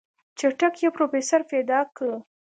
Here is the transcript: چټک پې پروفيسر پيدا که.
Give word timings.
چټک 0.39 0.73
پې 0.79 0.87
پروفيسر 0.95 1.41
پيدا 1.51 1.79
که. 1.95 2.09